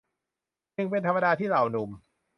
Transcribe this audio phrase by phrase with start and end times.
[0.75, 1.89] จึงเป็นธรรมดาที่เหล่าหนุ่ม